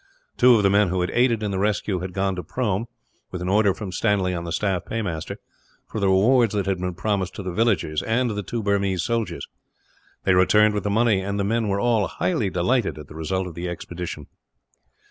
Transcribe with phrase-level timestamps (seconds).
[0.35, 2.87] Two of the men who had aided in the rescue had gone to Prome,
[3.29, 5.37] with an order from Stanley on the staff paymaster,
[5.85, 9.47] for the rewards that had been promised to the villagers and the two Burmese soldiers.
[10.23, 13.45] They returned with the money, and the men were all highly delighted at the result
[13.45, 14.25] of the expedition.